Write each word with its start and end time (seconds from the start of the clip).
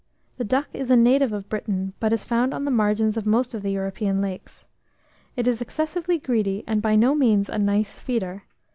The 0.37 0.43
duck 0.43 0.67
is 0.73 0.89
a 0.89 0.95
native 0.95 1.31
of 1.31 1.47
Britain, 1.47 1.93
but 1.99 2.11
is 2.11 2.25
found 2.25 2.55
on 2.55 2.65
the 2.65 2.71
margins 2.71 3.17
of 3.17 3.27
most 3.27 3.53
of 3.53 3.61
the 3.61 3.69
European 3.69 4.19
lakes. 4.19 4.65
It 5.35 5.47
is 5.47 5.61
excessively 5.61 6.17
greedy, 6.17 6.63
and 6.65 6.81
by 6.81 6.95
no 6.95 7.13
means 7.13 7.49
a 7.49 7.59
nice 7.59 7.99
feeder. 7.99 8.45